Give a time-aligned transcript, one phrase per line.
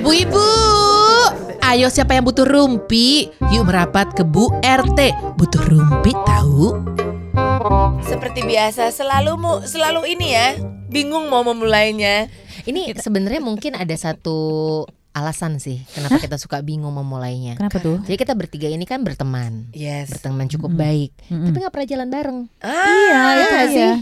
[0.00, 0.48] Bu Ibu,
[1.60, 3.28] ayo siapa yang butuh rumpi?
[3.52, 5.12] Yuk merapat ke Bu RT.
[5.36, 6.80] Butuh rumpi tahu?
[8.08, 10.56] Seperti biasa selalu mu selalu ini ya
[10.88, 12.32] bingung mau memulainya.
[12.64, 17.54] Ini sebenarnya mungkin ada satu alasan sih kenapa kita suka bingung memulainya.
[17.54, 18.02] Kenapa tuh?
[18.02, 20.10] Jadi kita bertiga ini kan berteman, Yes.
[20.10, 20.82] berteman cukup Mm-mm.
[20.82, 21.46] baik, Mm-mm.
[21.46, 22.38] tapi nggak pernah jalan bareng.
[22.58, 23.92] Ah, Iya, itu nggak dia.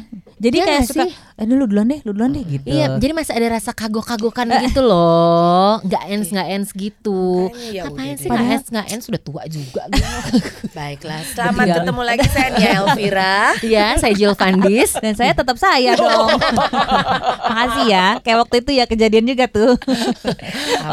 [0.42, 1.12] Jadi Iya kayak suka, sih?
[1.12, 2.66] eh lu duluan deh, lu duluan deh gitu.
[2.66, 7.52] Iya, jadi masih ada rasa kagok-kagokan gitu loh, nggak ens nggak ens gitu.
[7.68, 10.08] Ya Ngapain udah sih nggak ens nggak ens sudah tua juga gitu.
[10.74, 11.74] Baiklah, selamat Iya.
[11.78, 13.36] ketemu lagi saya Nia Elvira.
[13.62, 14.90] Iya, saya Jill Fandis.
[14.96, 16.26] Dan saya tetap saya dong.
[17.44, 18.06] Makasih ya.
[18.18, 19.76] Kayak waktu itu ya kejadian juga tuh.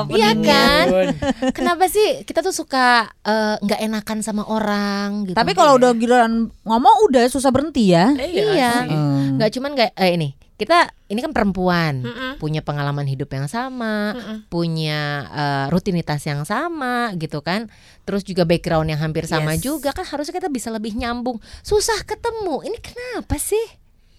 [0.09, 0.85] Iya kan?
[0.85, 1.07] Ampun.
[1.57, 5.37] Kenapa sih kita tuh suka eh, nggak enakan sama orang gitu?
[5.37, 8.11] Tapi kalau udah giliran ngomong udah susah berhenti ya.
[8.15, 8.71] Eh, Iya.
[8.83, 8.89] sih.
[8.89, 9.37] Hmm.
[9.37, 10.75] nggak cuman kayak eh, ini kita
[11.07, 12.31] ini kan perempuan Mm-mm.
[12.35, 14.37] punya pengalaman hidup yang sama Mm-mm.
[14.49, 14.99] punya
[15.31, 17.71] eh, rutinitas yang sama gitu kan
[18.03, 19.63] terus juga background yang hampir sama Yes.
[19.63, 23.63] juga kan harusnya kita bisa lebih nyambung susah ketemu ini kenapa sih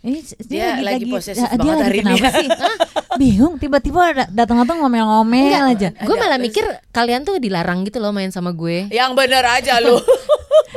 [0.01, 2.15] Ini Dia lagi posesif dia banget lagi hari ini.
[2.17, 2.49] sih?
[3.21, 5.93] Bingung tiba-tiba da- datang-datang ngomel-ngomel aja.
[5.93, 10.01] gue malah mikir kalian tuh dilarang gitu loh main sama gue Yang bener aja lu.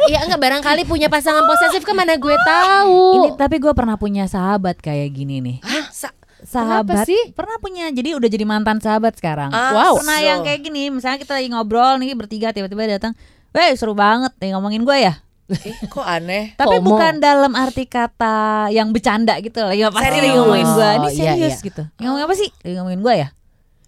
[0.04, 4.28] Iya enggak barangkali punya pasangan posesif kan mana gue tahu Ini tapi gue pernah punya
[4.28, 5.58] sahabat kayak gini nih.
[5.64, 5.86] Hah?
[5.88, 7.22] Sa- Sahabat Kenapa sih?
[7.32, 9.48] pernah punya jadi udah jadi mantan sahabat sekarang.
[9.48, 9.94] Ah, wow.
[9.96, 10.28] Pernah so.
[10.28, 13.16] yang kayak gini, misalnya kita lagi ngobrol nih bertiga tiba-tiba datang,
[13.50, 16.56] "Weh, seru banget nih ngomongin gue ya." Eh, kok aneh?
[16.56, 16.88] Tapi FOMO.
[16.88, 19.72] bukan dalam arti kata yang bercanda gitu loh.
[19.72, 20.24] Ya pasti Serius.
[20.24, 20.88] lagi ngomongin gue.
[20.90, 21.66] Ini Oh, iya, serius iya.
[21.66, 21.84] gitu.
[21.98, 22.50] Yang ngomongin apa sih?
[22.60, 23.28] Lagi ngomongin gue ya?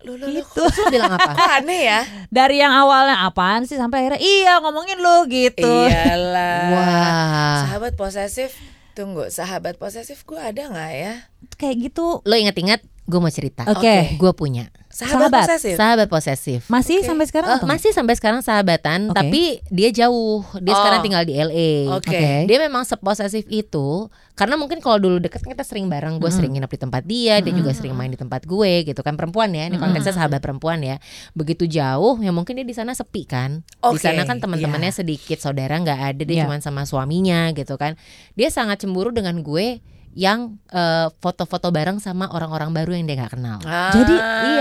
[0.02, 0.38] Lu, lu, lu.
[0.38, 0.62] Gitu.
[0.62, 1.32] Lu bilang apa?
[1.40, 2.00] Kok aneh ya?
[2.28, 5.66] Dari yang awalnya apaan sih sampai akhirnya iya ngomongin lu gitu.
[5.66, 6.62] Iyalah.
[6.70, 8.52] Wah Sahabat posesif.
[8.92, 11.14] Tunggu, sahabat posesif gue ada nggak ya?
[11.56, 12.20] Kayak gitu.
[12.22, 14.18] Lo inget-inget gue mau cerita Oke.
[14.18, 15.42] Gue punya Sahabat, Sahabat.
[15.44, 15.76] posesif.
[15.76, 17.06] Sahabat posesif Masih Oke.
[17.06, 19.14] sampai sekarang Eh, atau masih sampai sekarang sahabatan, Oke.
[19.14, 20.40] tapi dia jauh.
[20.58, 20.80] Dia Oh.
[20.80, 21.92] sekarang tinggal di LA.
[21.92, 22.10] Oke.
[22.10, 22.48] Oke.
[22.48, 26.32] Dia memang seposesif itu karena mungkin kalau dulu deket kan kita sering bareng, gue Mm-mm.
[26.32, 29.52] sering nginep di tempat dia, dia juga sering main di tempat gue gitu kan perempuan
[29.52, 29.68] ya.
[29.68, 30.96] Ini konteksnya sahabat perempuan ya.
[31.34, 33.68] Begitu jauh, ya mungkin dia di sana sepi kan.
[33.68, 36.44] Di Oke, sana kan teman-temannya sedikit, saudara nggak ada, dia Iya.
[36.48, 38.00] cuma sama suaminya gitu kan.
[38.34, 39.84] Dia sangat cemburu dengan gue
[40.16, 43.60] yang eh, foto-foto bareng sama orang-orang baru yang dia nggak kenal.
[43.62, 43.92] Ah.
[43.92, 44.16] Jadi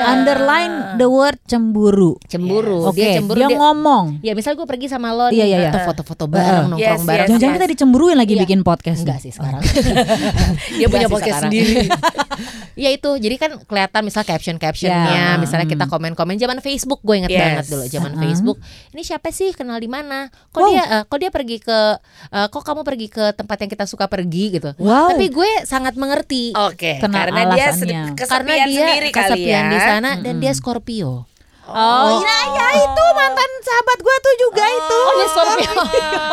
[0.05, 2.19] underline the word cemburu.
[2.27, 4.05] Cemburu, Oke, dia cemburu dia dia- ngomong.
[4.21, 5.71] Ya misal gue pergi sama lo Iya, nih, iya, iya.
[5.71, 7.27] atau foto-foto bareng, Yes, nongkrong yes, bareng.
[7.29, 8.43] Jangan-jangan kita dicemburuin lagi Iya.
[8.43, 9.01] bikin podcast.
[9.01, 9.63] Enggak sih sekarang.
[10.79, 11.51] Dia punya podcast sekarang.
[11.51, 11.87] sendiri.
[12.75, 15.39] Iya itu, jadi kan kelihatan misal caption-captionnya, Ya.
[15.39, 17.39] misalnya kita komen-komen zaman Facebook, gue inget Yes.
[17.41, 18.23] banget dulu zaman Uh-uh.
[18.23, 18.59] Facebook.
[18.91, 20.27] Ini siapa sih kenal di mana?
[20.51, 20.69] Kok Wow.
[20.69, 21.79] dia, eh, kok dia pergi ke,
[22.29, 24.71] eh, kok kamu pergi ke tempat yang kita suka pergi gitu?
[24.77, 25.15] Wow.
[25.15, 29.73] Tapi gue sangat mengerti Oke, Kenal karena dia kesepian karena dia sendiri kali kesepian ya.
[29.73, 31.27] di sana dan dia Scorpio.
[31.65, 34.99] Oh, iya ya itu mantan sahabat gue tuh juga itu.
[35.01, 35.73] Oh, dia Scorpio.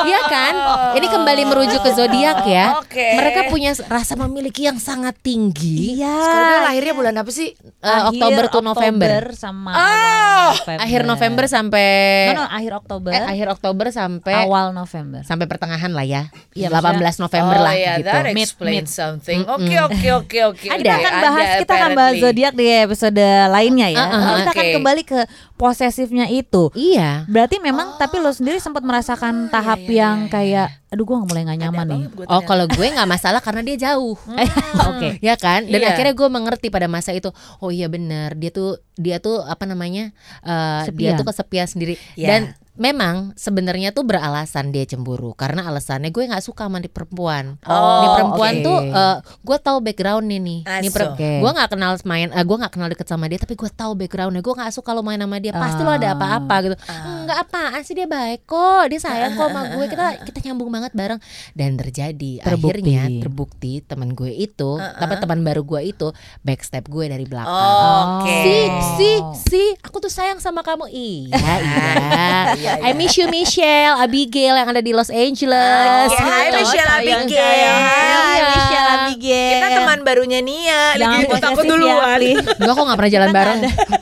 [0.02, 0.54] Iya kan?
[0.98, 2.82] Ini kembali merujuk ke zodiak ya.
[2.82, 3.16] Oke.
[3.16, 5.96] Mereka punya rasa memiliki yang sangat tinggi.
[5.96, 6.10] Iya.
[6.20, 7.54] Scorpio lahirnya bulan apa sih?
[7.82, 9.34] Eh, Akhir Oktober to November.
[9.34, 10.54] sama Oh.
[10.54, 10.80] November.
[10.80, 11.88] Akhir November sampai
[12.30, 13.10] No, no, akhir Oktober.
[13.10, 15.26] eh, akhir Oktober sampai awal November.
[15.26, 16.30] sampai pertengahan lah ya.
[16.54, 18.06] Iya, 18 November oh, lah ya, gitu.
[18.06, 18.86] that Mid- mid.
[18.86, 19.42] something.
[19.50, 20.66] Oke, oke, oke, oke.
[20.70, 20.78] Ada.
[20.78, 24.06] Kita akan bahas Ada, kita akan bahas zodiak di episode lainnya ya.
[24.06, 24.76] Nah, kita akan Oke.
[24.78, 25.20] kembali ke
[25.62, 26.74] posesifnya itu.
[26.74, 27.30] Iya.
[27.30, 31.18] Berarti memang tapi lo sendiri sempat merasakan tahap iya, iya, yang iya, kayak aduh gue
[31.24, 32.02] mulai nggak Ada nyaman nih.
[32.26, 34.18] Oh kalau gue nggak masalah karena dia jauh.
[34.34, 34.50] Eh,
[34.90, 35.10] Oke.
[35.22, 35.94] ya kan dan Iya.
[35.94, 37.30] akhirnya gue mengerti pada masa itu
[37.62, 40.10] oh iya benar dia tuh dia tuh apa namanya
[40.42, 42.28] eh, dia tuh kesepian sendiri Iya.
[42.28, 42.42] dan
[42.74, 48.00] memang sebenarnya tuh beralasan dia cemburu karena alasannya gue nggak suka sama di perempuan Oh,
[48.00, 48.64] Nih perempuan oke.
[48.64, 51.32] tuh eh, gue tahu backgroundnya nih nih per- Oke.
[51.38, 54.40] gue nggak kenal main eh, gue nggak kenal deket sama dia tapi gue tahu backgroundnya
[54.40, 56.16] gue nggak suka lo main sama dia pasti lo ada Ah.
[56.16, 57.24] apa-apa gitu Ah.
[57.24, 60.92] nggak apaan sih dia baik kok dia sayang kok sama gue kita kita nyambung banget
[60.92, 61.20] bareng
[61.54, 62.72] dan terjadi Terbukti.
[62.72, 66.08] akhirnya terbukti teman gue itu tapi teman baru gue itu
[66.42, 68.40] backstep gue dari belakang Oke.
[68.42, 68.58] Si,
[68.96, 69.10] si,
[69.44, 70.88] si, aku tuh sayang sama kamu.
[70.88, 72.34] Iya, iya.
[72.64, 76.08] I miss you Michelle, Abigail yang ada di Los Angeles.
[76.08, 76.58] Oke, Hai Gitu.
[76.60, 77.74] Michelle Abigail.
[77.74, 78.46] Hai Iya.
[78.48, 79.52] Michelle Abigail.
[79.52, 80.94] Kita teman barunya Nia.
[80.94, 82.20] Jangan Lagi ikut aku ya, duluan.
[82.54, 83.60] Enggak kok gak pernah jalan bareng.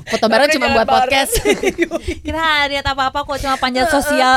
[0.10, 0.94] Foto bareng cuma buat bareng.
[1.00, 1.32] podcast.
[2.26, 4.36] Kita lihat apa-apa kok cuma panjat sosial.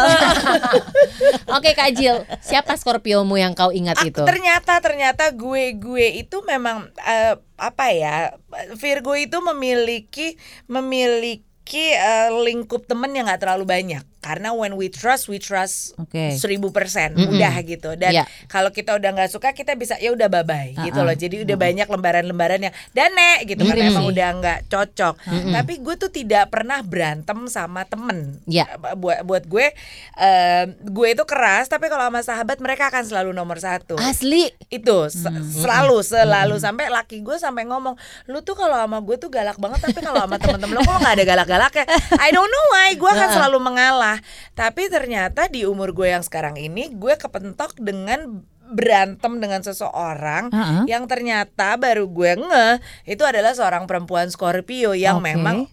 [1.56, 4.22] Oke Kak Jill, siapa Scorpiomu yang kau ingat Ah, itu?
[4.22, 8.34] Ternyata ternyata gue gue itu memang eh, apa ya
[8.74, 10.34] Virgo itu memiliki
[10.66, 11.42] memiliki
[11.90, 14.04] eh, lingkup temen yang nggak terlalu banyak.
[14.22, 15.98] Karena when we trust we trust
[16.32, 17.12] seribu persen.
[17.12, 17.34] Mm-mm.
[17.34, 17.90] udah gitu.
[17.94, 18.24] Dan Iya.
[18.46, 21.10] kalau kita udah nggak suka kita bisa ya udah bye bye gitu Ah-ah.
[21.10, 21.16] loh.
[21.16, 25.14] Jadi udah banyak lembaran-lembaran yang dane gitu Mirip karena emang udah nggak cocok.
[25.50, 28.38] Tapi gue tuh tidak pernah berantem sama temen.
[28.46, 28.78] Iya.
[28.94, 29.74] buat buat gue
[30.16, 33.98] eh, gue itu keras tapi kalau sama sahabat mereka akan selalu nomor satu.
[33.98, 34.54] Asli.
[34.68, 36.54] itu se- selalu selalu.
[36.56, 40.20] Sampai laki gue sampai ngomong lu tuh kalau sama gue tuh galak banget tapi kalau
[40.20, 41.84] sama temen-temen lo kok nggak ada galak-galaknya?
[42.24, 42.94] I don't know why.
[42.94, 44.11] Gue akan selalu mengalah
[44.52, 50.84] tapi ternyata di umur gue yang sekarang ini gue kepentok dengan berantem dengan seseorang Uh-uh.
[50.88, 52.74] yang ternyata baru gue ngeh
[53.06, 55.28] itu adalah seorang perempuan Scorpio yang Oke.
[55.28, 55.68] memang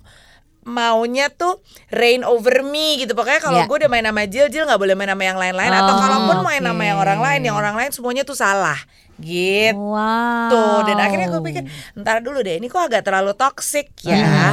[0.61, 3.65] maunya tuh reign over me gitu pokoknya kalau Ya.
[3.65, 6.37] gue udah main sama Jill Jill nggak boleh main sama yang lain-lain atau Oh, kalaupun
[6.43, 8.77] main sama yang orang lain yang orang lain semuanya tuh salah
[9.19, 10.83] gitu Wow.
[10.83, 11.63] dan akhirnya gue pikir
[11.95, 14.47] ntar dulu deh ini kok agak terlalu toxic ya Iya.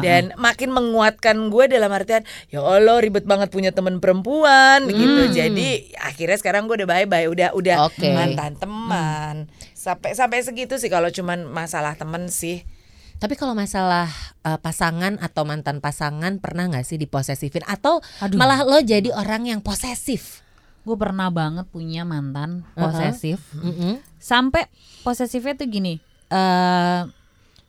[0.00, 5.68] dan makin menguatkan gue dalam artian ya Allah ribet banget punya temen perempuan gitu jadi
[5.98, 8.10] akhirnya sekarang gue udah bye bye udah udah Oke.
[8.10, 9.36] mantan teman
[9.72, 12.62] sampai sampai segitu sih kalau cuman masalah temen sih
[13.16, 14.08] Tapi kalau masalah
[14.40, 18.40] eh, pasangan atau mantan pasangan pernah nggak sih diposesifin atau Aduh.
[18.40, 20.40] malah lo jadi orang yang posesif?
[20.80, 23.38] Gue pernah banget punya mantan posesif.
[23.54, 24.00] Mm-mm.
[24.16, 24.66] Sampai
[25.00, 26.00] posesifnya tuh gini.
[26.28, 27.02] eh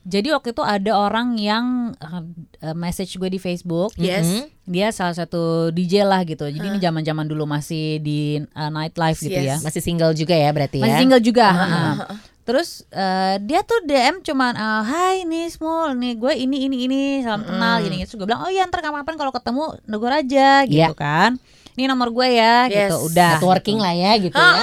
[0.02, 1.94] jadi waktu itu ada orang yang
[2.58, 3.94] eh, message gue di Facebook.
[3.96, 4.50] yes.
[4.66, 6.50] Dia salah satu DJ lah gitu.
[6.50, 9.58] Jadi ini zaman-zaman dulu masih di eh, nightlife gitu ya.
[9.58, 9.62] Yes.
[9.62, 10.84] Masih single juga ya berarti ya?
[10.84, 11.48] Masih single juga.
[11.54, 11.70] ha.
[12.42, 17.00] Terus eh, dia tuh DM cuman eh, Hai nih Small nih gue ini ini ini
[17.22, 18.18] salam kenal gini gitu.
[18.18, 20.98] Gue bilang oh iya ntar kapan-kapan kalau ketemu negur aja gitu Iya.
[20.98, 21.38] kan.
[21.82, 22.94] Ini nomor gue ya Yes.
[22.94, 23.10] gitu.
[23.10, 23.42] Udah.
[23.42, 24.54] Networking lah ya gitu ya.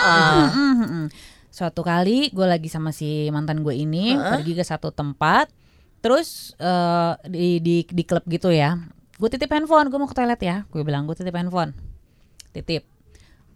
[0.54, 1.06] Mm, mm, mm.
[1.50, 5.50] Suatu kali gue lagi sama si mantan gue ini pergi ke satu tempat,
[5.98, 8.78] terus eh, di di di klub gitu ya.
[9.18, 10.62] Gue titip handphone, gue mau ke toilet ya.
[10.70, 11.74] Gue bilang gue titip handphone,
[12.54, 12.86] titip.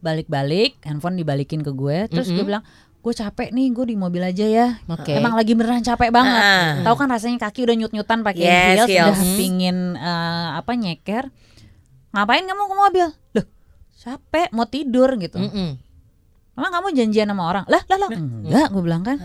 [0.02, 2.10] Balik-balik, handphone dibalikin ke gue.
[2.10, 2.66] Terus gue bilang
[2.98, 4.66] gue capek nih, gue di mobil aja ya.
[4.86, 5.14] Oke.
[5.14, 6.42] Emang lagi beneran capek banget.
[6.42, 6.82] Ah.
[6.82, 9.38] Tahu kan rasanya kaki udah nyut-nyutan pakai Yes, heels, udah heels.
[9.38, 11.30] pingin eh, apa nyeker.
[12.10, 13.06] Ngapain kamu ke mobil?
[14.02, 15.38] Capek mau tidur gitu.
[15.38, 15.78] Mm-mm.
[16.52, 17.64] Emang kamu janjian sama orang?
[17.70, 18.10] Lah, lah, lah.
[18.10, 19.16] Enggak, gue bilang kan.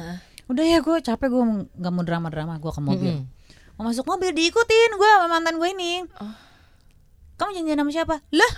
[0.47, 1.43] Udah ya gue capek gue
[1.75, 3.13] nggak mau drama-drama gue ke mobil.
[3.19, 3.75] Mm-mm.
[3.75, 6.05] Mau masuk mobil diikutin gue sama mantan gue ini.
[7.35, 8.15] Kamu janjian sama siapa?
[8.31, 8.51] Lah,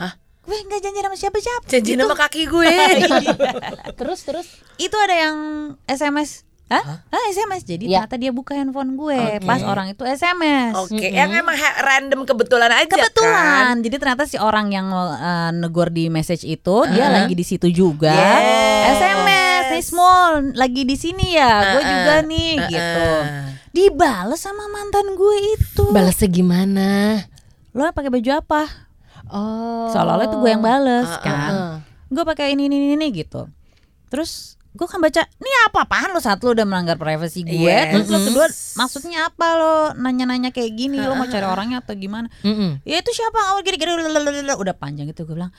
[0.44, 1.66] gue nggak janjian sama siapa-siapa.
[1.68, 2.68] janji Itu- nama kaki gue
[4.00, 5.38] Terus terus Itu ada yang
[5.86, 6.44] SMS.
[6.70, 7.02] Hah?
[7.04, 7.66] Ah, SMS.
[7.66, 8.06] Jadi Ya.
[8.06, 9.42] ternyata dia buka handphone gue.
[9.42, 10.78] Pas orang itu SMS.
[10.78, 13.74] oke yang emang random kebetulan aja Kebetulan.
[13.74, 17.68] kan Jadi ternyata si orang yang uh, negor di message itu dia lagi di situ
[17.68, 18.14] juga.
[18.14, 19.02] Yes.
[19.02, 21.74] SMS, nih small, lagi di sini ya.
[21.74, 21.90] Gue Uh-uh.
[21.90, 23.06] juga nih gitu.
[23.18, 23.46] Uh-uh.
[23.70, 25.84] Dibales sama mantan gue itu.
[25.90, 26.90] balasnya gimana?
[27.72, 28.62] Lo pakai baju apa?
[29.26, 29.90] Oh.
[29.90, 31.22] Seolah-olah itu gue yang bales Uh-uh.
[31.22, 31.54] kan.
[32.08, 33.50] Gue pakai ini ini ini ini gitu.
[34.10, 37.66] Terus gue kan baca, nih apa-apaan lo saat lo udah melanggar privasi gue.
[37.66, 37.90] Yes.
[37.90, 38.46] Terus lo kedua,
[38.78, 41.02] maksudnya apa lo nanya-nanya kayak gini?
[41.02, 42.30] Lo mau cari orangnya atau gimana?
[42.46, 42.86] Mm-mm.
[42.86, 44.54] ya itu siapa oh gini gini lalalala.
[44.56, 45.50] udah panjang gitu gue bilang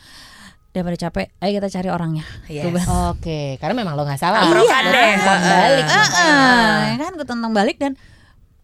[0.71, 2.87] daripada capek ayo kita cari orangnya Yes.
[3.11, 4.47] Oke, karena memang lo nggak salah.
[4.47, 4.79] Iya.
[4.87, 5.11] deh.
[5.19, 5.85] Tentang balik.
[5.91, 7.93] "Ah, ah." ya kan gue tentang balik dan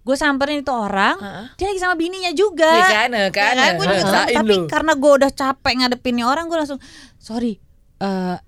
[0.06, 1.46] gue samperin itu orang Heeh.
[1.58, 4.92] dia lagi sama bininya juga Iya kan, eh, kan, Ya gue juga ngerasain tapi karena
[4.94, 6.78] gue udah capek ngadepin nih orang gue langsung
[7.18, 7.58] sorry
[7.98, 8.38] eh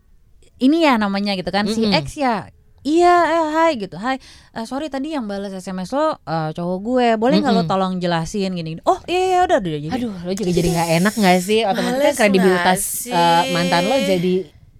[0.58, 1.98] ini ya namanya gitu kan si Mm-mm.
[2.02, 2.46] X ya
[2.86, 3.98] Iya, eh, hai gitu.
[3.98, 4.22] Hai,
[4.54, 7.08] eh, sorry tadi yang balas SMS lo eh, cowok gue.
[7.18, 7.72] Boleh nggak lo Mm-mm.
[7.74, 8.78] tolong jelasin gini?
[8.86, 9.92] Oh iya, iya udah, udah jadi.
[9.98, 11.60] Aduh, lo juga jadi nggak enak nggak sih?
[11.66, 12.80] Otomatis kan kredibilitas
[13.10, 13.12] sih?
[13.50, 14.34] mantan lo jadi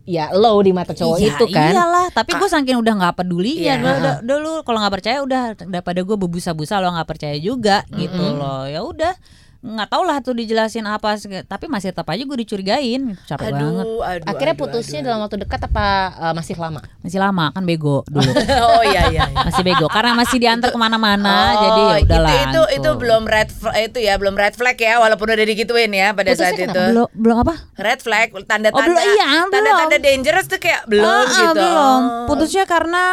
[0.09, 1.73] ya low di mata cowok Iya, itu kan.
[1.75, 3.61] Iyalah, tapi gue saking udah nggak pedulinya.
[3.61, 3.83] Iya.
[3.83, 7.85] Udah, udah, udah lu kalau nggak percaya udah daripada gue bebusa-busa lo nggak percaya juga
[7.93, 8.64] gitu loh.
[8.64, 9.12] Ya udah
[9.59, 14.00] nggak tau lah tuh dijelasin apa tapi masih tetap aja gue dicurigain capek banget aduh,
[14.00, 16.81] aduh, Akhirnya aduh, putusnya aduh, dalam waktu dekat apa eh, masih lama?
[17.00, 18.31] masih lama kan bego dulu
[18.71, 19.43] oh iya iya, iya.
[19.43, 23.23] masih bego karena masih diantar ke mana-mana Oh, jadi ya udahlah itu itu, itu belum
[23.25, 26.55] red flag itu ya belum red flag ya walaupun udah digituin ya pada Putusnya saat
[26.57, 26.71] kenapa?
[26.71, 30.07] itu belum belum apa red flag tanda-tanda Oh, belum, iya, tanda-tanda belum.
[30.07, 32.27] dangerous tuh kayak belum Ah, ah, gitu belum Oh.
[32.29, 33.05] putusnya karena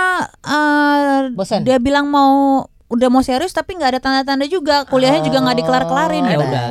[0.43, 1.61] eh, Bosan?
[1.61, 6.23] dia bilang mau udah mau serius tapi nggak ada tanda-tanda juga kuliahnya juga nggak dikelar-kelarin
[6.23, 6.63] ya Oh, udah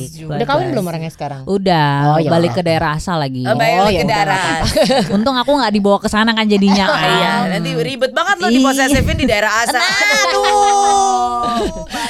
[0.00, 0.24] gitu.
[0.28, 1.40] Udah kawin belum orangnya sekarang?
[1.44, 3.42] Udah, Oh, ya balik ke daerah asal lagi.
[3.44, 4.60] Oh, balik Oh, ke ya udah, darat.
[5.16, 7.00] Untung aku nggak dibawa ke sana kan jadinya kan.
[7.18, 8.54] Iya, nanti ribet banget lo Iya.
[8.54, 9.80] diposesifin di daerah asal.
[9.80, 11.28] Aduh.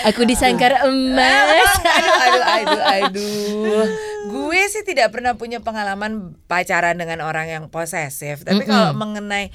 [0.07, 1.71] Aku disangkar emas.
[1.85, 3.85] aduh, aduh, aduh, aduh.
[4.29, 8.43] Gue sih tidak pernah punya pengalaman pacaran dengan orang yang posesif.
[8.43, 9.49] Tapi kalau mengenai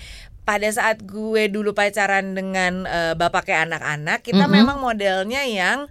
[0.44, 5.88] pada saat gue dulu pacaran dengan eh, bapak kayak anak-anak, kita memang modelnya yang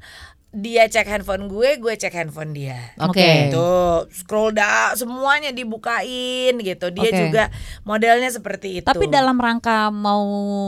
[0.52, 2.76] dia cek handphone gue, gue cek handphone dia.
[3.00, 3.48] Oke.
[3.48, 3.72] Gitu,
[4.12, 6.92] scroll dah semuanya dibukain gitu.
[6.92, 7.16] Dia Oke.
[7.24, 7.44] juga
[7.82, 8.84] modelnya seperti itu.
[8.84, 10.20] Tapi dalam rangka mau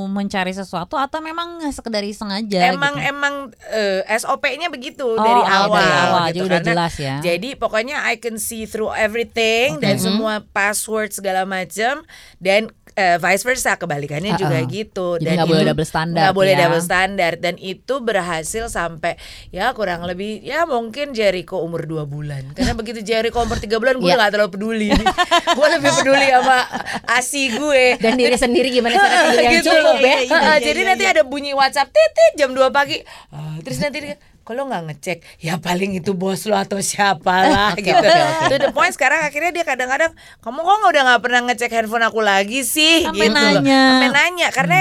[0.09, 3.11] mencari sesuatu atau memang sekedar iseng aja emang gitu?
[3.13, 3.35] emang
[3.77, 6.33] eh, SOP-nya begitu Oh, dari awal, dari awal, gitu.
[6.33, 7.15] jadi udah Karena- jelas ya.
[7.21, 9.85] Jadi pokoknya I can see through everything Oke.
[9.85, 12.09] dan semua password segala macam
[12.41, 14.69] dan eh, vice versa kebalikannya juga Uh-uh.
[14.69, 15.07] gitu.
[15.17, 16.61] Jadi dan nggak boleh double standar nggak boleh ya.
[16.61, 22.51] double standar dan itu berhasil sampai ya kurang lebih ya mungkin Jericho umur dua bulan
[22.51, 24.15] karena begitu Jericho umur tiga bulan gue Ya.
[24.15, 24.89] nggak terlalu peduli
[25.57, 26.59] gue lebih peduli sama
[27.09, 29.71] asi gue Dan diri sendiri gimana cara tidur yang Gitu.
[29.71, 30.07] cukup ya.
[30.07, 32.99] Iya, iya, iya, jadi nanti ada bunyi WhatsApp titit jam 2 pagi.
[33.29, 37.73] Ah, terus nanti dia kalau nggak ngecek ya paling itu bos lo atau siapa lah
[37.73, 37.97] Oke, gitu.
[37.97, 38.53] oke.
[38.53, 42.05] To the point sekarang akhirnya dia kadang-kadang kamu kok nggak udah nggak pernah ngecek handphone
[42.05, 43.65] aku lagi sih Sampai gitu loh.
[43.65, 43.81] nanya.
[43.89, 44.79] Sampai nanya karena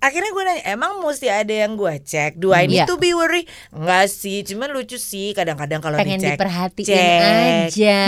[0.00, 2.86] akhirnya gue nanya emang mesti ada yang gue cek do I need Iya.
[2.86, 7.20] to be worry enggak sih cuman lucu sih kadang-kadang kalau Pengen dicek diperhatiin cek.
[7.68, 8.00] aja.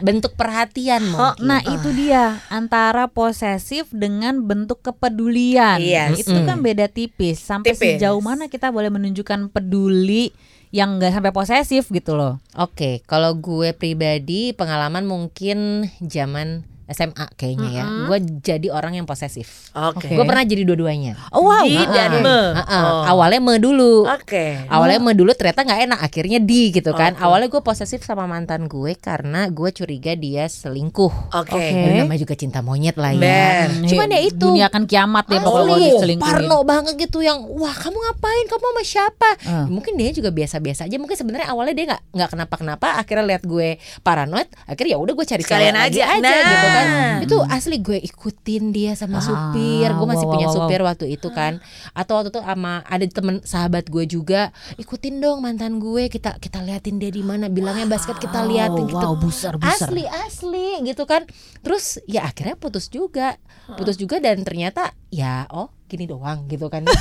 [0.00, 1.42] Bentuk perhatian Oh, mungkin.
[1.44, 5.78] nah itu dia antara posesif dengan bentuk kepedulian.
[5.78, 6.10] Iya.
[6.12, 7.38] Itu kan beda tipis.
[7.40, 7.98] Sampai Tipis.
[7.98, 10.30] sejauh mana kita boleh menunjukkan peduli
[10.70, 12.42] yang nggak sampai posesif gitu loh.
[12.52, 15.58] Oke, kalau gue pribadi pengalaman mungkin
[16.00, 17.84] zaman SMA kayaknya ya.
[18.04, 19.72] Gue jadi orang yang posesif.
[19.72, 20.10] Oke.
[20.10, 21.16] Gue pernah jadi dua-duanya.
[21.30, 21.62] Oh wow.
[21.62, 22.38] Di dan Ah, me.
[22.50, 22.82] ah, ah.
[22.84, 23.02] Oh.
[23.10, 24.04] Awalnya me dulu.
[24.04, 24.64] Oke.
[24.66, 27.12] Awalnya me dulu ternyata nggak enak, akhirnya di gitu kan.
[27.12, 27.22] Oke.
[27.22, 31.32] Awalnya gue posesif sama mantan gue karena gue curiga dia selingkuh.
[31.34, 31.56] Oke.
[31.56, 33.20] Ya, namanya juga cinta monyet lah ya.
[33.20, 33.70] Ben.
[33.84, 34.44] Cuman ya itu.
[34.44, 36.32] Dunia akan kiamat deh pokoknya diselingkuhin.
[36.36, 39.64] Parno banget gitu yang wah kamu ngapain kamu sama siapa Ah.
[39.64, 43.68] mungkin dia juga biasa-biasa aja mungkin sebenarnya awalnya dia nggak nggak kenapa-kenapa akhirnya lihat gue
[44.00, 45.68] paranoid akhirnya ya udah gue cari lagi
[46.00, 46.04] aja.
[46.10, 46.44] aja Nah.
[46.44, 46.86] gitu kan?
[47.22, 49.88] Itu asli gue ikutin dia sama Ah, supir.
[49.94, 50.60] Gue masih wow, punya wow, wow.
[50.66, 51.62] supir waktu itu kan.
[51.94, 56.60] Atau waktu itu sama ada temen sahabat gue juga ikutin dong mantan gue kita kita
[56.66, 58.98] liatin dia di mana bilangnya basket kita liatin gitu.
[58.98, 59.86] wow, busar, busar.
[59.88, 61.22] asli asli gitu kan.
[61.62, 63.38] Terus ya akhirnya putus juga.
[63.78, 66.84] Putus juga dan ternyata ya oh gini doang gitu kan.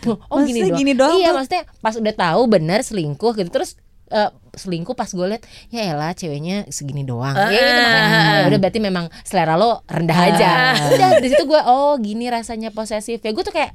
[0.32, 0.78] Oh gini doang.
[0.78, 3.76] gini doang iya maksudnya pas udah tahu benar selingkuh gitu terus
[4.10, 7.34] eh, selingkuh pas gue liat ya elah ceweknya segini doang.
[7.34, 10.50] Ya gitu makanya ya udah berarti memang selera lo rendah aja.
[10.94, 13.22] Udah dari situ gue oh gini rasanya posesif.
[13.22, 13.72] Ya gue tuh kayak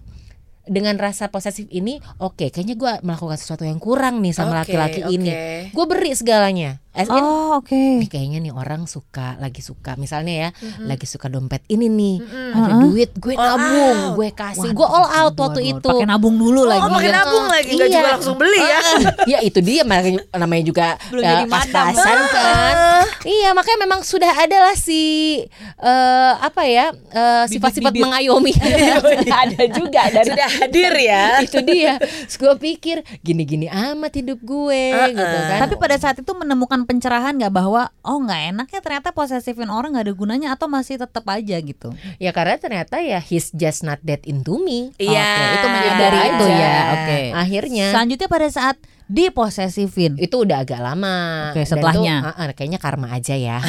[0.65, 5.29] dengan rasa posesif ini oke kayaknya gue melakukan sesuatu yang kurang nih sama laki-laki ini.
[5.29, 5.77] oke.
[5.77, 7.75] gue beri segalanya As in, Oh oke.
[7.75, 10.49] Nih kayaknya nih orang suka lagi suka misalnya ya
[10.81, 12.15] lagi suka dompet ini nih
[12.51, 14.15] ada duit gue All nabung out.
[14.15, 16.87] gue kasih gue all out waktu itu Pakai nabung dulu Oh, lagi.
[16.87, 17.15] pakai ya.
[17.15, 17.95] nabung lagi nggak Iya.
[17.95, 18.79] juga langsung beli ya.
[19.31, 21.53] ya itu dia makanya namanya juga Belum jadi madam.
[21.53, 22.75] pas-pasan kan
[23.23, 25.01] iya makanya memang sudah ada lah si
[25.77, 28.55] eh, apa ya eh, sifat-sifat mengayomi
[29.03, 31.25] sudah ada juga dan Sudah hadir ya.
[31.39, 36.31] itu dia Terus gue pikir gini-gini amat hidup gue gitu kan Tapi pada saat itu
[36.31, 40.69] menemukan pencerahan nggak bahwa oh nggak enak ya ternyata posesifin orang nggak ada gunanya atau
[40.69, 41.91] masih tetap aja gitu.
[42.21, 45.25] ya karena ternyata ya he's just not that into me Iya.
[45.25, 46.77] Oke, itu menyadari Itu ya.
[46.93, 47.19] Oke.
[47.35, 50.17] akhirnya Selanjutnya pada saat diposesifin.
[50.17, 51.51] itu udah agak lama.
[51.53, 52.15] Oke, Dan setelahnya.
[52.21, 53.61] tuh, ah, ah, kayaknya karma aja ya.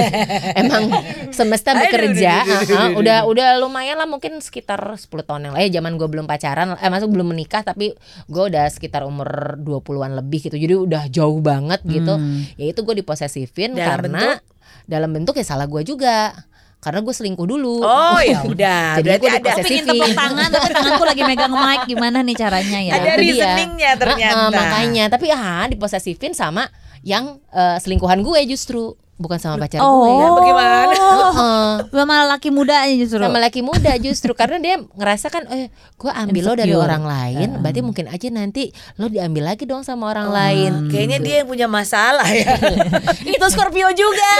[0.60, 0.90] Emang
[1.30, 2.42] semesta bekerja.
[2.42, 5.62] aduh, aduh, aduh, aduh, udah udah lumayan lah mungkin sekitar 10 tahun yang lalu.
[5.62, 7.94] Ya zaman gue belum pacaran, eh masuk belum menikah tapi
[8.26, 10.56] gue udah sekitar umur 20-an lebih gitu.
[10.58, 12.18] Jadi udah jauh banget gitu.
[12.18, 12.42] Hmm.
[12.58, 14.42] Ya itu gue diposesifin Dalam karena bentuk?
[14.90, 16.34] dalam bentuk ya salah gue juga.
[16.80, 17.84] Karena gue selingkuh dulu.
[17.84, 18.84] Oh ya udah.
[19.04, 19.50] Jadi gua ada.
[19.60, 22.92] Pengen tepuk tangan tapi tanganku lagi megang mic gimana nih caranya ya?
[22.96, 23.20] Ada dia.
[23.20, 24.40] reasoningnya ternyata.
[24.40, 26.72] Ah, makanya tapi ah diposesifin sama
[27.04, 30.26] yang eh, selingkuhan gue justru bukan sama pacar gue ya.
[30.26, 30.96] Oh, Bagaimana?
[30.96, 31.68] Heeh.
[31.92, 33.20] Sama laki muda aja justru.
[33.20, 37.60] sama laki muda justru karena dia ngerasa kan eh gue ambil lo dari orang lain
[37.60, 40.32] berarti mungkin aja nanti lo diambil lagi dong sama orang Oh.
[40.32, 42.56] lain Kayaknya dia yang punya masalah ya.
[43.34, 44.32] itu Scorpio juga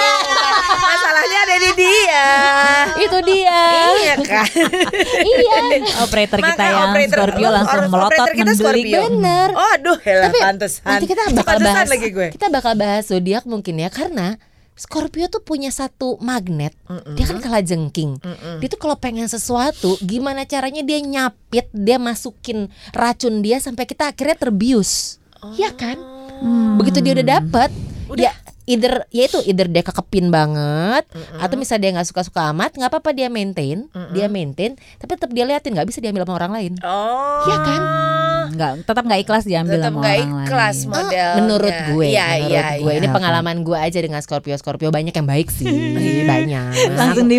[0.87, 2.27] Masalahnya ada di dia.
[2.99, 3.61] itu dia
[3.93, 4.47] Iya kan.
[5.21, 5.57] iya
[6.01, 8.53] operator kita Maka yang operator- Scorpio oh, langsung melotot kita.
[8.55, 8.99] Scorpio.
[9.11, 9.49] Bener.
[9.53, 10.83] Oh aduh, helah tapi pantesan.
[10.87, 12.29] nanti kita bakal Pantesan bahas lagi gue.
[12.31, 14.41] kita bakal bahas zodiak mungkin ya karena
[14.81, 16.73] Scorpio tuh punya satu magnet,
[17.13, 18.17] dia kan kalah jengking.
[18.65, 24.09] Dia tuh kalau pengen sesuatu, gimana caranya dia nyapit, dia masukin racun dia sampai kita
[24.09, 25.21] akhirnya terbius,
[25.53, 26.01] Iya kan?
[26.81, 27.69] Begitu dia udah dapet,
[28.17, 28.33] ya
[28.65, 33.11] either ya itu either dia kekepin banget, atau misalnya dia nggak suka-suka amat, nggak apa-apa
[33.11, 36.73] dia maintain, dia maintain, tapi tetap dia liatin nggak bisa diambil sama orang lain.
[36.81, 37.43] Oh.
[37.43, 37.83] Iya kan?
[38.51, 40.91] nggak tetap nggak ikhlas diambil Tetap sama nggak orang ikhlas lain.
[40.91, 41.39] modelnya.
[41.39, 42.99] menurut gue, Iya, menurut iya, gue iya.
[42.99, 43.15] ini Apa?
[43.15, 45.71] pengalaman gue aja dengan Scorpio Scorpio banyak yang baik sih,
[46.27, 46.67] banyak.
[46.93, 47.39] langsung di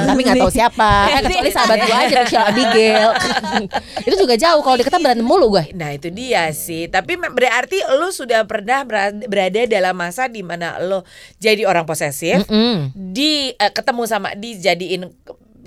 [0.00, 0.90] tapi nggak tahu siapa.
[1.10, 3.10] Eh, kecuali sahabat gue aja Michelle Abigail.
[4.08, 5.64] itu juga jauh kalau deketan berantem mulu gue.
[5.72, 6.88] Nah itu dia sih.
[6.88, 11.04] Tapi berarti lu sudah pernah bera- berada dalam masa di mana lo
[11.38, 12.92] jadi orang posesif, Mm-mm.
[12.94, 15.08] di eh, ketemu sama dijadiin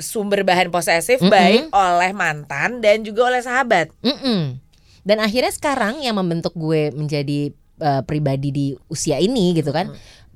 [0.01, 1.29] sumber bahan posesif Mm-mm.
[1.29, 3.93] baik oleh mantan dan juga oleh sahabat.
[4.01, 4.57] Mm-mm.
[5.03, 7.51] Dan akhirnya sekarang yang membentuk gue menjadi
[7.83, 9.91] eh, pribadi di usia ini gitu kan.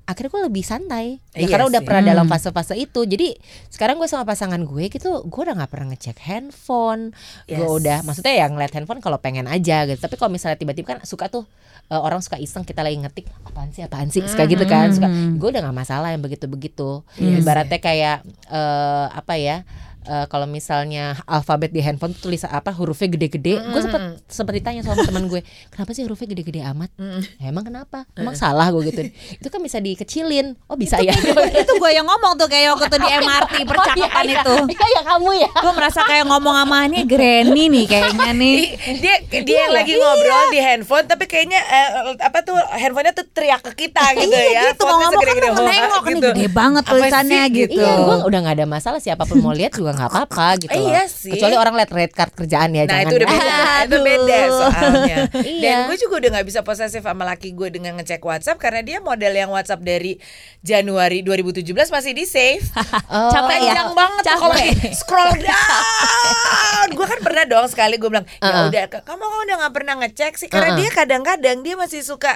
[0.08, 1.86] Akhirnya gue lebih santai ya Iya karena udah sih.
[1.86, 2.12] pernah Hmm.
[2.16, 3.04] dalam fase-fase itu.
[3.04, 3.36] Jadi
[3.68, 7.12] sekarang gue sama pasangan gue gitu, gue udah nggak pernah ngecek handphone.
[7.46, 7.76] Gue Yes.
[7.78, 10.00] udah, maksudnya ya ngeliat handphone kalau pengen aja gitu.
[10.00, 11.44] Tapi kalau misalnya tiba-tiba kan suka tuh
[11.86, 14.92] eh, orang suka iseng kita lagi ngetik apaan sih apaan sih suka gitu kan.
[14.92, 15.36] Suka, Hmm.
[15.36, 17.04] gue udah nggak masalah yang begitu-begitu.
[17.16, 18.18] Iya Ibaratnya kayak
[18.50, 19.64] eh, apa ya?
[20.08, 24.82] Eh, kalau misalnya alfabet di handphone tuh tulis apa hurufnya gede-gede, gue sempet sempet ditanya
[24.82, 26.90] sama teman gue, kenapa sih hurufnya gede-gede amat?
[27.38, 28.08] "Ya, emang kenapa?
[28.16, 29.02] Emang salah gue gitu.
[29.38, 30.56] Itu kan bisa dikecilin.
[30.66, 31.12] Oh bisa ya.
[31.54, 35.02] itu gue yang ngomong tuh kayak waktu di MRT percakapan Oh, iya, itu Iya ya
[35.04, 35.50] kamu ya.
[35.52, 38.70] gue merasa kayak ngomong sama ini Granny nih kayaknya nih Ih,
[39.02, 41.88] dia dia yang lagi ngobrol di handphone tapi kayaknya eh,
[42.22, 44.62] apa tuh handphonenya tuh teriak ke kita gitu iya ya.
[44.72, 46.28] gitu mau ngomong kan nengok nih gitu.
[46.32, 49.97] gede banget tulisannya gitu Iya, gue udah nggak ada masalah siapa pun mau lihat juga
[49.98, 51.34] nggak apa-apa gitu Eh, iya sih.
[51.34, 52.86] Kecuali orang lihat red card kerjaan ya.
[52.86, 55.18] Nah jangan itu udah beda, itu beda soalnya.
[55.48, 55.60] Iya.
[55.60, 58.98] Dan gue juga udah nggak bisa posesif sama laki gue dengan ngecek WhatsApp karena dia
[59.00, 60.22] model yang WhatsApp dari
[60.62, 62.62] Januari 2017 masih di save.
[63.08, 63.88] Oh, Capek ya?
[63.90, 64.52] Banget kalau
[64.92, 66.88] scroll down.
[66.92, 68.68] gue kan pernah dong sekali gue bilang, ya Uh-uh.
[68.68, 70.80] udah kamu kok udah nggak pernah ngecek sih karena Uh-uh.
[70.80, 72.36] dia kadang-kadang dia masih suka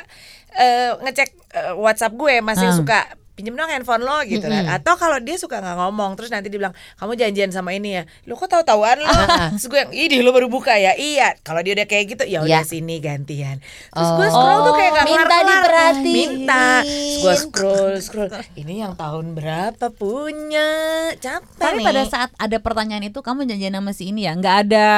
[0.53, 2.75] eh, ngecek eh, WhatsApp gue masih Uh.
[2.77, 3.00] suka
[3.41, 4.69] pinjem dong handphone lo gitu kan.
[4.69, 8.03] Atau kalau dia suka nggak ngomong terus nanti dia bilang kamu janjian sama ini ya?
[8.24, 9.10] Lo kok tahu tahuan lo
[9.50, 10.93] terus gue yang ih lo baru buka ya?
[10.93, 11.41] Iya.
[11.41, 12.69] Kalau dia udah kayak gitu ya udah Iya.
[12.69, 13.57] sini gantian.
[13.89, 16.13] Terus gue scroll Oh, tuh kayak nggak minta diperhatiin.
[16.13, 16.65] minta.
[16.86, 18.29] Terus gue scroll scroll.
[18.53, 20.69] Ini yang tahun berapa punya?
[21.17, 21.86] Capek tapi nih.
[21.88, 24.38] pada saat ada pertanyaan itu kamu janjian sama si ini ya?
[24.38, 24.89] Nggak ada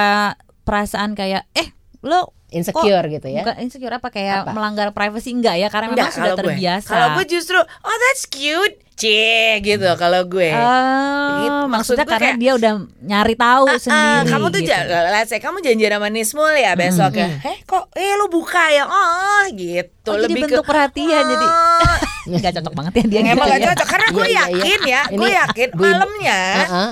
[0.63, 1.71] perasaan kayak eh
[2.03, 3.41] lo insecure gitu ya.
[3.41, 4.51] bukan insecure apa kayak Apa?
[4.51, 6.43] melanggar privacy enggak ya karena Enggak, memang sudah kalau gue.
[6.45, 8.75] terbiasa Kalau gue justru oh that's cute.
[8.93, 10.53] Cie gitu kalau gue.
[10.53, 14.29] Oh, Gitu, maksud maksudnya gue karena kayak- dia udah nyari tahu Ah, ah, sendiri.
[14.29, 14.69] kamu tuh gitu.
[14.69, 17.25] ja- let's say kamu janjian sama Nismul ya besok ya.
[17.41, 18.85] Eh kok eh lu buka ya?
[18.85, 19.89] Oh gitu.
[20.05, 21.97] Oh, jadi Lebih bentuk ke perhatian jadi "Oh."
[22.29, 23.19] nggak cocok banget ya dia.
[23.25, 23.67] Emang gitu gak ya.
[23.71, 24.43] cocok karena gue Iya, iya, iya.
[24.53, 26.39] yakin ya, gue yakin malamnya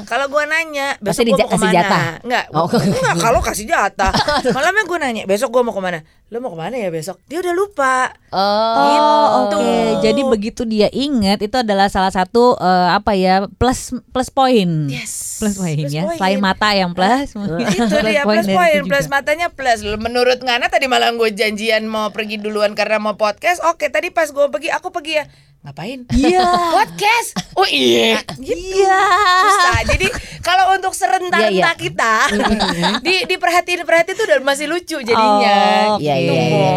[0.04, 2.00] kalau gue nanya besok gue mau ke mana?
[2.22, 2.68] Enggak, Oh.
[2.68, 4.12] enggak kalau kasih jatah.
[4.56, 6.00] Malamnya gue nanya besok gue mau ke mana?
[6.32, 7.20] Lo mau ke mana ya besok?
[7.28, 8.08] Dia udah lupa.
[8.32, 9.36] Oh, Oh, Gitu.
[9.52, 9.76] oke.
[10.00, 14.88] Jadi begitu dia ingat itu adalah salah satu eh, apa ya plus plus poin.
[14.88, 15.44] Yes.
[15.44, 16.08] Plus poin Plus ya.
[16.08, 16.16] poin.
[16.16, 20.88] Selain mata yang plus, itu dia plus poin itu plus matanya plus menurut Ngana tadi
[20.88, 24.88] malam gue janjian mau pergi duluan karena mau podcast oke tadi pas gue pergi aku
[24.90, 25.26] pergi ya
[25.62, 26.42] ngapain Iya.
[26.74, 29.02] podcast oh iya gitu Iya.
[29.44, 30.08] susah jadi
[30.42, 31.70] kalau untuk serentak Iya, iya.
[31.76, 32.14] kita
[33.06, 35.54] di diperhatiin perhatiin tuh udah masih lucu jadinya
[35.92, 36.44] Oh, Iya, gitu, iya, iya.
[36.50, 36.70] Mo.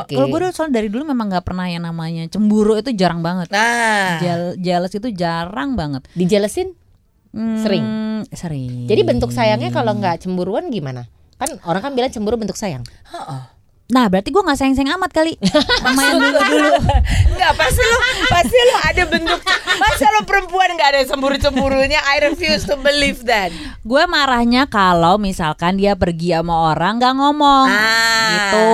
[0.00, 0.14] Oke.
[0.14, 3.48] Kalau gue dulu soalnya dari dulu memang nggak pernah yang namanya cemburu itu jarang banget.
[3.50, 6.04] nah Jel- jealous itu jarang banget.
[6.12, 6.72] dijelasin.
[7.36, 7.84] Hmm, Sering?
[8.32, 8.88] Sering.
[8.88, 11.04] Jadi bentuk sayangnya kalau nggak cemburuan gimana?
[11.36, 12.80] Kan orang kan bilang cemburu bentuk sayang.
[13.86, 15.38] Nah berarti gue nggak sayang-sayang amat kali
[15.78, 16.70] sama yang dulu dulu.
[17.30, 19.40] Enggak pasti lu pasti lu ada bentuk
[19.76, 25.14] masa lu perempuan nggak ada cemburu cemburunya I refuse to believe that Gue marahnya kalau
[25.16, 27.66] misalkan dia pergi sama orang nggak ngomong.
[27.68, 28.26] Ah.
[28.28, 28.66] Gitu.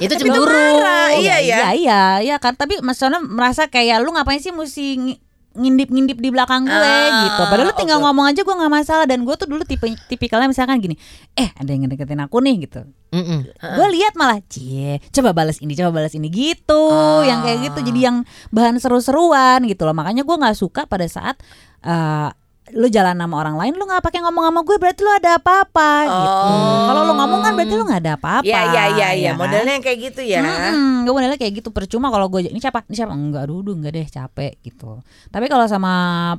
[0.00, 0.54] Itu Tapi itu cemburu.
[0.78, 1.56] marah, iya ya.
[1.58, 2.54] Iya iya iya kan.
[2.54, 5.18] Tapi maksudnya merasa kayak lu ngapain sih mesti ng-
[5.52, 7.42] ngintip-ngintip di belakang gue Ah, gitu.
[7.44, 8.06] Padahal lu tinggal oke.
[8.06, 10.94] ngomong aja gue nggak masalah dan gue tuh dulu tipe tipikalnya misalkan gini,
[11.34, 12.86] eh ada yang ngedeketin aku nih gitu.
[13.10, 13.40] Mm-mm.
[13.50, 17.26] Gue lihat malah, cie, coba balas ini, coba balas ini gitu, Ah.
[17.26, 17.78] yang kayak gitu.
[17.90, 19.94] Jadi yang bahan seru-seruan gitu loh.
[19.94, 21.38] Makanya gue nggak suka pada saat
[21.80, 22.28] eh,
[22.70, 25.90] lu jalan sama orang lain, lu nggak pakai ngomong sama gue, berarti lu ada apa-apa
[26.06, 26.30] gitu.
[26.30, 26.86] Oh.
[26.86, 28.46] Kalau lu ngomong kan berarti lu nggak ada apa-apa.
[28.46, 29.40] Iya iya iya iya ya kan?
[29.40, 30.40] modelnya yang kayak gitu ya.
[30.40, 33.92] Hmm, gue modelnya kayak gitu percuma kalau gue ini siapa ini siapa enggak aduh, enggak
[33.92, 35.92] deh capek gitu tapi kalau sama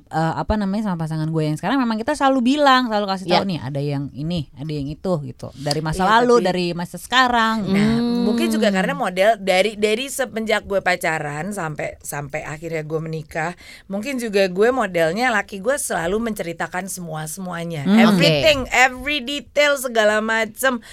[0.05, 3.41] eh, apa namanya sama pasangan gue yang sekarang memang kita selalu bilang selalu kasih tahu
[3.41, 3.47] Ya.
[3.47, 6.97] nih ada yang ini ada yang itu gitu dari masa Iya, lalu tapi- dari masa
[6.97, 8.23] sekarang Nah, Hmm.
[8.23, 13.51] mungkin juga karena model dari dari semenjak gue pacaran sampai sampai akhirnya gue menikah,
[13.87, 19.79] mungkin juga gue modelnya laki gue selalu selalu menceritakan semua semuanya, Hmm, everything, every detail
[19.79, 20.83] segala macem.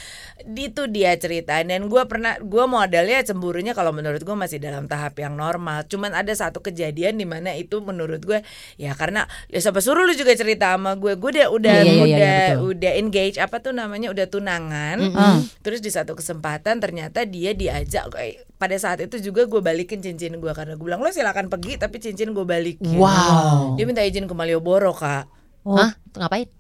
[0.46, 5.18] Itu dia ceritain dan gue pernah gue modalnya cemburunya kalau menurut gue masih dalam tahap
[5.18, 5.83] yang normal.
[5.85, 8.46] Cuman ada satu kejadian di mana itu menurut gue
[8.78, 11.90] ya karena ya siapa suruh lu juga cerita sama gue gue udah udah Iya, iya,
[11.90, 12.68] iya, udah betul.
[12.70, 14.98] udah engage apa tuh namanya udah tunangan.
[15.11, 15.38] Mm.
[15.61, 20.35] terus di satu kesempatan ternyata dia diajak kayak pada saat itu juga gue balikin cincin
[20.35, 23.75] gue karena gue bilang lo silakan pergi tapi cincin gue balikin Wow.
[23.75, 25.31] dia minta izin ke Malioboro kak
[25.64, 25.94] Hah?
[26.12, 26.51] Ngapain?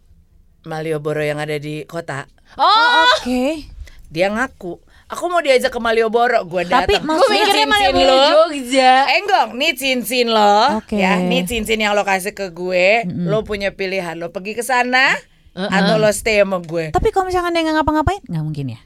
[0.62, 3.66] Malioboro yang ada di kota Oh, Oke.
[4.06, 8.14] dia ngaku aku mau diajak ke Malioboro gue Tapi datang maksudnya- Nih mikirnya cincin Malioboro
[8.14, 8.26] lo.
[8.46, 8.92] Jogja.
[9.10, 10.96] Enggong, nih cincin lo, Oke.
[10.96, 15.16] ya, nih cincin yang lo kasih ke gue, lo punya pilihan, lo pergi ke sana
[15.54, 16.88] atau lo stay sama gue.
[16.90, 18.80] Tapi kalau misalkan dia nggak ngapa-ngapain, nggak mungkin ya.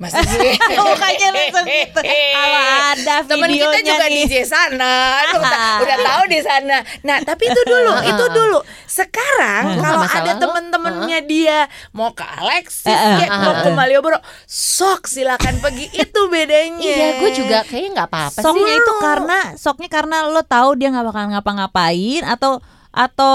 [0.00, 0.52] Masih sih.
[0.78, 2.00] Mukanya langsung gitu.
[2.02, 4.24] Kalau ada Temen kita videonya juga nih.
[4.26, 4.94] DJ sana,
[5.36, 6.76] udah, udah tahu di sana.
[7.06, 8.58] Nah, tapi itu dulu, itu dulu.
[8.88, 11.58] Sekarang Gua kalau ada temen-temennya dia
[11.94, 13.68] mau ke Alexis, Eh, eh, kayak eh, mau ke.
[13.72, 15.86] Malioboro, sok silakan pergi.
[15.94, 16.82] Itu bedanya.
[16.82, 18.44] Iya, gue juga kayaknya nggak apa-apa sih.
[18.44, 22.58] Soknya itu karena soknya karena lo tahu dia nggak bakal ngapa-ngapain atau
[22.92, 23.32] atau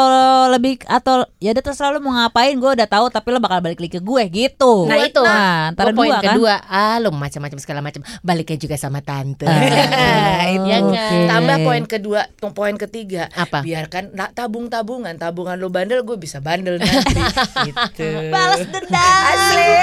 [0.54, 3.82] lebih atau ya udah terserah lo mau ngapain gue udah tahu tapi lo bakal balik
[3.82, 7.10] lagi ke gue gitu Nah itu nah, antara Gua poin dua kan kedua Ah lo
[7.10, 10.94] macam-macam segala macam Baliknya juga sama tante Ah, Iya itu.
[10.94, 11.28] kan?
[11.28, 12.22] Tambah poin kedua,
[12.54, 13.28] poin ketiga.
[13.34, 13.66] Apa?
[13.66, 17.18] Biarkan nah, tabung-tabungan, tabungan lo bandel, gue bisa bandel nanti.
[17.68, 18.08] gitu.
[18.30, 19.74] balas dendam Asli.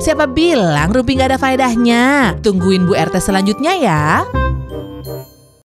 [0.00, 2.34] Siapa bilang Rupi nggak ada faedahnya?
[2.44, 4.22] Tungguin Bu RT selanjutnya ya.